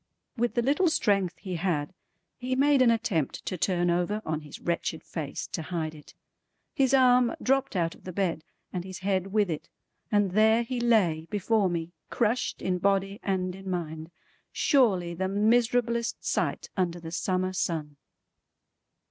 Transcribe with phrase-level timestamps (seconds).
[0.35, 1.93] With the little strength he had,
[2.39, 6.15] he made an attempt to turn over on his wretched face to hide it.
[6.73, 8.43] His arm dropped out of the bed
[8.73, 9.69] and his head with it,
[10.11, 14.09] and there he lay before me crushed in body and in mind.
[14.51, 17.95] Surely the miserablest sight under the summer sun!